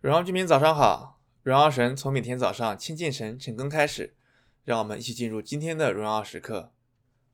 [0.00, 4.14] 荣耀居民早上好，荣耀神从每天早上亲近神晨更开始，
[4.62, 6.72] 让我们一起进入今天的荣耀时刻。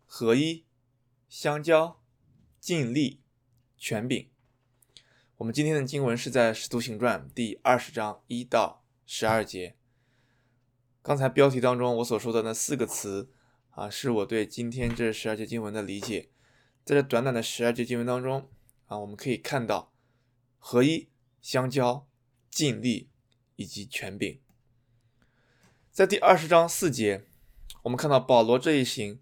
[0.07, 0.65] 合一、
[1.29, 2.01] 相交、
[2.59, 3.21] 尽力、
[3.77, 4.31] 权柄。
[5.37, 9.77] 我们今天的经文是在《使徒行传》第二十章一到十二节。
[11.03, 13.31] 刚才标题当中我所说的那四个词
[13.73, 16.31] 啊，是我对今天这十二节经文的理解。
[16.83, 18.49] 在这短短的十二节经文当中
[18.87, 19.93] 啊，我们可以看到
[20.59, 21.11] 合一、
[21.43, 22.09] 相交。
[22.55, 23.09] 尽力
[23.57, 24.38] 以及权柄，
[25.91, 27.24] 在第二十章四节，
[27.83, 29.19] 我们看到保罗这一行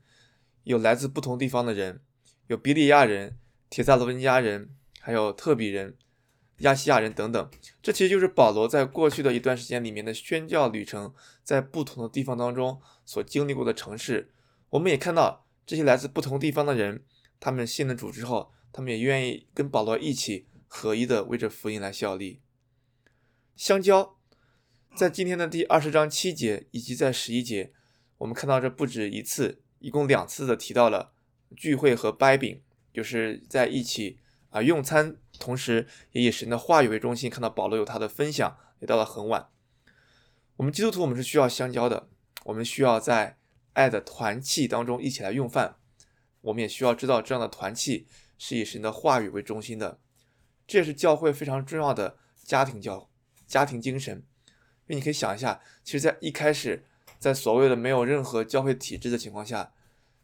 [0.65, 2.02] 有来自不同地方的人，
[2.48, 3.38] 有比利亚人、
[3.71, 5.97] 铁萨罗尼亚人，还有特比人、
[6.59, 7.51] 亚细亚人等等。
[7.80, 14.30] 这其实就是保罗在过去的一段时间里面的宣教旅程，在不同的地方当中所经历过的城市。
[14.69, 17.02] 我们也看到这些来自不同地方的人，
[17.41, 22.43] 他们信了主之后，他们也愿意跟保罗一起合一的为这福音来效力。
[23.56, 24.16] 相交，
[24.97, 27.73] 在今天的第二十章七节以及在十一节，
[28.18, 31.13] 我们看到这不止一次，一共两次的提到了
[31.54, 32.62] 聚会和掰饼，
[32.93, 34.18] 就是在一起
[34.51, 37.30] 啊用餐，同时也以神的话语为中心。
[37.30, 39.49] 看到保罗有他的分享，也到了很晚。
[40.57, 42.09] 我们基督徒，我们是需要相交的，
[42.45, 43.38] 我们需要在
[43.74, 45.77] 爱的团契当中一起来用饭，
[46.40, 50.01] 我们也需要知道这样的团契是以神的话语为中心的，
[50.66, 53.10] 这也是教会非常重要的家庭教。
[53.53, 54.17] 家庭精神，
[54.87, 56.87] 因为你可以想一下，其实，在一开始，
[57.19, 59.75] 在所谓的没有任何教会体制的情况下，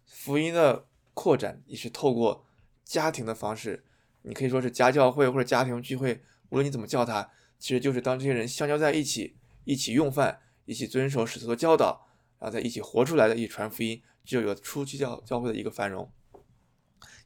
[0.07, 2.47] 福音的扩展也是透过
[2.87, 3.85] 家庭的方式。
[4.23, 16.11] 你可以说是家教会或者家庭聚会，无论你怎么叫它，其实就是当这些人相交在一起，一起用饭，一起遵守使徒的教导，然后在一起活出来的，一传福音，就有初期教教会的一个繁荣。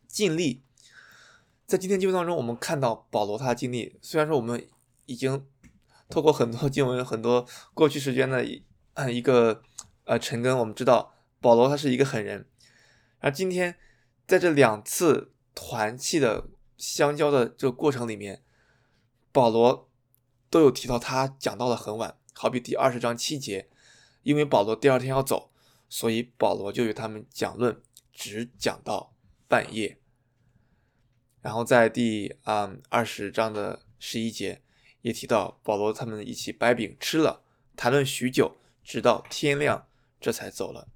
[0.09, 0.65] 尽力，
[1.65, 4.67] 在今天经文当中，我们看到保罗他的尽力，虽然说我们
[5.07, 5.47] 已经。
[6.13, 8.63] 透过很多经文，很多过去时间的一
[9.11, 9.63] 一个
[10.05, 12.47] 呃陈根，我们知道保罗他是一个狠人。
[13.21, 13.77] 而今天
[14.27, 18.43] 在这两次团契的相交的这个过程里面，
[19.33, 19.89] 保罗
[20.51, 23.71] 都有提到他讲到了很晚，好比第二十章七节，
[24.23, 25.51] 因为保罗第二天要走，
[25.89, 27.81] 所以保罗就与他们讲论，
[28.13, 29.15] 只讲到
[29.49, 29.97] 半夜。
[31.41, 34.61] 然后在第啊二十章的十一节。
[35.03, 37.43] 也提到保罗他们一起掰饼吃了，
[37.77, 39.87] 谈论许久，直到天亮，
[40.21, 40.89] 这才走了。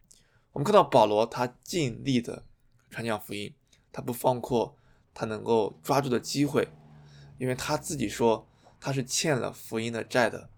[0.53, 2.45] 我们看到保罗他尽力的
[2.89, 3.55] 传讲福音，
[3.93, 4.77] 他不放过
[5.13, 6.69] 他能够抓住的机会，
[7.39, 8.49] 因为他自己说
[8.81, 10.51] 他是欠了福音的债的。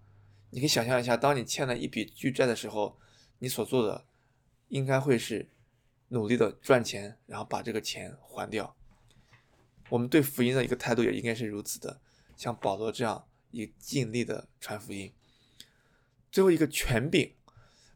[0.50, 2.98] 你可以想象一下，当你欠了一笔巨债的时候，
[3.38, 4.06] 你所做的
[4.68, 5.50] 应该会是
[6.08, 8.76] 努力的赚钱，然后把这个钱还掉。
[9.88, 12.00] 我们对福音的一个态度也应该是如此的，
[12.36, 13.27] 像保罗这样。
[13.50, 15.12] 以尽力的传福音。
[16.30, 17.34] 最后一个权柄，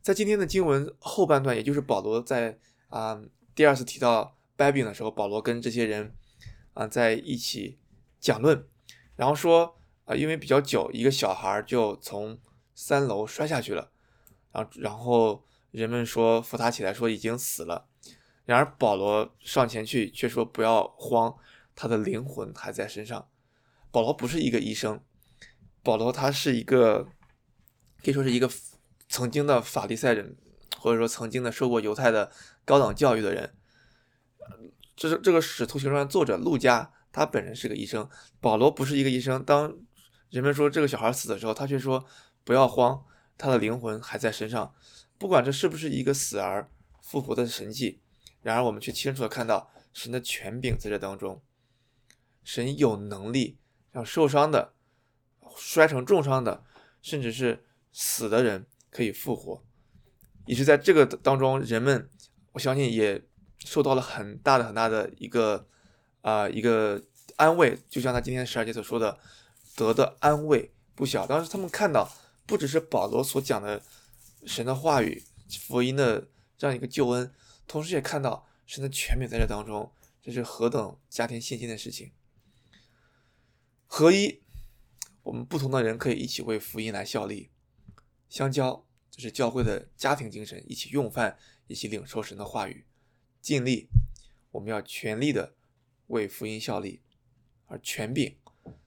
[0.01, 2.59] 在今天的经文后半段，也就是保罗在
[2.89, 3.23] 啊、
[3.55, 6.15] 第二次提到掰饼的时候，保罗跟这些人
[6.75, 7.79] 啊、在一起
[8.19, 8.67] 讲论，
[9.17, 12.39] 然后说啊、因为比较久，一个小孩就从
[12.75, 13.93] 三楼摔下去了，
[14.51, 17.87] 然后然后人们说扶他起来，说已经死了。
[18.45, 21.37] 然而保罗上前去却说不要慌，
[21.77, 23.29] 他的灵魂还在身上。
[23.93, 25.01] 保罗不是一个医生。
[25.83, 27.09] 保罗他是一个，
[28.03, 28.49] 可以说是一个
[29.09, 30.37] 曾经的法利赛人，
[30.79, 32.31] 或者说曾经的受过犹太的
[32.65, 33.55] 高等教育的人。
[34.95, 38.09] 这是这个使徒行传作者路加，他本人是个医生。
[38.41, 39.43] 保罗不是一个医生。
[39.45, 39.77] 当
[40.31, 42.05] 人们说这个小孩死的时候，他却说
[42.45, 43.05] 不要慌，
[43.37, 44.73] 他的灵魂还在身上。
[45.19, 46.71] 不管这是不是一个死而
[47.01, 48.01] 复活的神迹，
[48.43, 51.43] 然而我们却清楚的看到神的权柄在这当中，
[52.45, 53.59] 神有能力
[53.91, 54.75] 让受伤的。
[55.57, 56.65] 摔成重伤的，
[57.01, 59.63] 甚至是死的人可以复活，
[60.47, 62.09] 也是在这个当中，人们
[62.53, 63.23] 我相信也
[63.59, 65.67] 受到了很大的很大的一个
[66.21, 67.03] 啊、一个
[67.37, 69.19] 安慰，就像他今天十二节所说的，
[69.75, 71.27] 得的安慰不小。
[71.27, 72.11] 当时他们看到，
[72.47, 73.83] 不只是保罗所讲的
[74.45, 75.25] 神的话语、
[75.67, 77.33] 福音的这样一个救恩，
[77.67, 79.93] 同时也看到神的权柄在这当中，
[80.23, 82.13] 这是何等加添信心的事情。
[83.87, 84.42] 合一。
[85.23, 87.51] 我们不同的人可以一起为福音来效力，
[88.29, 91.39] 相交，就是教会的家庭精神，一起用饭，
[91.69, 92.85] 一起领受神的话语，
[93.41, 93.89] 尽力，
[94.51, 95.55] 我们要全力的
[96.09, 97.03] 为福音效力，
[97.67, 98.37] 而权柄，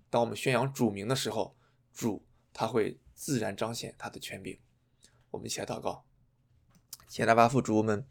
[0.09, 1.55] 当我们宣扬主名的时候，
[1.93, 4.59] 主他会自然彰显他的权柄。
[5.31, 6.05] 我们一起来祷告，
[7.07, 8.05] 亲爱的阿爸父主，我们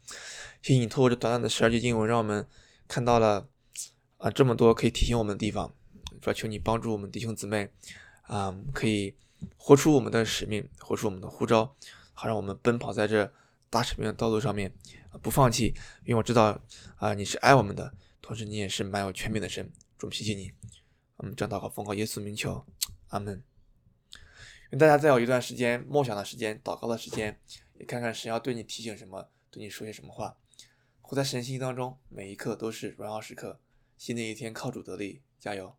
[0.63, 2.47] 谢谢你透过这短短的十二节经文，让我们
[2.87, 3.49] 看到了
[4.17, 5.75] 啊这么多可以提醒我们的地方，
[6.19, 7.69] 主要求你帮助我们弟兄姊妹。
[8.27, 9.15] 啊、嗯，可以
[9.57, 11.75] 活出我们的使命，活出我们的呼召，
[12.13, 13.31] 好让我们奔跑在这
[13.69, 14.73] 大使命的道路上面，
[15.21, 15.73] 不放弃。
[16.03, 16.59] 因为我知道
[16.97, 19.71] 啊，你是爱我们的，同时你也是满有权柄的神。
[19.97, 20.51] 主，谢谢你。
[21.17, 22.65] 我们将祷告奉告耶稣名求，
[23.09, 23.43] 阿门。
[24.71, 27.39] 愿大家再有一段时间默想的时间、祷告的时间，
[27.75, 30.37] 也看看神要对你提醒什么，对你说些什么话。
[31.01, 33.59] 活在神心当中，每一刻都是荣耀时刻。
[33.97, 35.75] 新的一天靠主得力，加油！